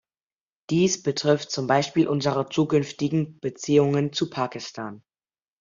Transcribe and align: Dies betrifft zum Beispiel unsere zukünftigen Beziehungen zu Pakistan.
Dies 0.71 1.03
betrifft 1.03 1.51
zum 1.51 1.67
Beispiel 1.67 2.07
unsere 2.07 2.49
zukünftigen 2.49 3.39
Beziehungen 3.39 4.11
zu 4.13 4.31
Pakistan. 4.31 5.03